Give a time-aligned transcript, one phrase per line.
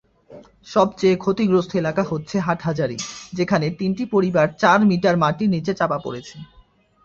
[0.67, 2.97] সবচেয়ে ক্ষতিগ্রস্ত এলাকা হচ্ছে হাটহাজারী,
[3.33, 6.35] যেখানে তিনটি পরিবার চার মিটার মাটির নিচে চাপা পড়েছে।